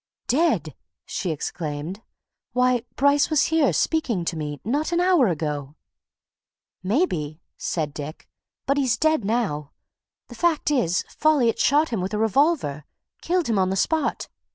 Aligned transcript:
"Dead!" 0.25 0.73
she 1.05 1.29
exclaimed. 1.29 2.01
"Why 2.53 2.81
Bryce 2.95 3.29
was 3.29 3.43
here, 3.53 3.71
speaking 3.71 4.25
to 4.25 4.35
me, 4.35 4.59
not 4.65 4.91
an 4.91 4.99
hour 4.99 5.27
ago!" 5.27 5.75
"Maybe," 6.81 7.39
said 7.55 7.93
Dick. 7.93 8.27
"But 8.65 8.77
he's 8.77 8.97
dead 8.97 9.23
now. 9.23 9.73
The 10.27 10.33
fact 10.33 10.71
is, 10.71 11.03
Folliot 11.07 11.59
shot 11.59 11.89
him 11.89 12.01
with 12.01 12.15
a 12.15 12.17
revolver 12.17 12.83
killed 13.21 13.45
him 13.47 13.59
on 13.59 13.69
the 13.69 13.75
spot. 13.75 14.27